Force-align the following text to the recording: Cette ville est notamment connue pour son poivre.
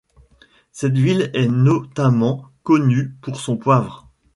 Cette 0.71 0.97
ville 0.97 1.29
est 1.35 1.47
notamment 1.47 2.49
connue 2.63 3.11
pour 3.21 3.39
son 3.39 3.55
poivre. 3.55 4.09